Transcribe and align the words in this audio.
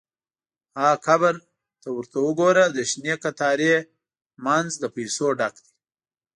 –ها 0.79 0.89
قبر! 1.07 1.35
ته 1.81 1.87
ورته 1.97 2.17
وګوره، 2.27 2.65
د 2.75 2.77
شنې 2.89 3.15
کتارې 3.23 3.75
مینځ 4.45 4.69
له 4.81 4.87
پیسو 4.95 5.27
ډک 5.39 5.55
دی. 5.63 5.73